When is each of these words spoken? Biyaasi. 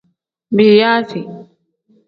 Biyaasi. 0.55 1.19